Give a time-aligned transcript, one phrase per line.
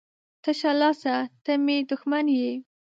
[0.21, 2.53] ـ تشه لاسه ته مې دښمن یې.